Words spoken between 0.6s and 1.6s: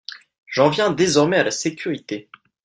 viens désormais à la